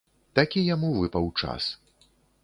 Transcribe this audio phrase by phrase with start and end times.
[0.37, 1.63] Такі яму выпаў час.